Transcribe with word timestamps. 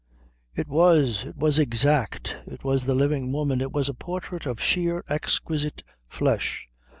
"It 0.55 0.67
was. 0.67 1.25
It 1.25 1.37
was 1.37 1.59
exact. 1.59 2.35
It 2.47 2.63
was 2.63 2.85
the 2.85 2.95
living 2.95 3.31
woman. 3.31 3.61
It 3.61 3.71
was 3.71 3.87
a 3.87 3.93
portrait 3.93 4.47
of 4.47 4.59
sheer, 4.59 5.03
exquisite 5.07 5.83
flesh." 6.07 6.67